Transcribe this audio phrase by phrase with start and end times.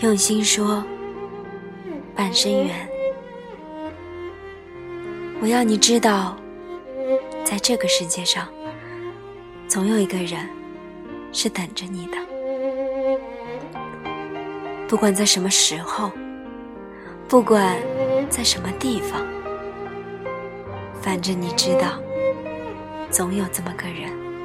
[0.00, 0.84] 用心说
[2.14, 2.86] 半生缘。
[5.40, 6.36] 我要你知道
[7.42, 8.46] 在这个世界上
[9.66, 10.46] 总有一个人
[11.32, 12.18] 是等着你的。
[14.86, 16.12] 不管在什么时候
[17.26, 17.76] 不管
[18.28, 19.26] 在什么地方
[21.00, 21.98] 反正你知道
[23.10, 24.35] 总有这么个人。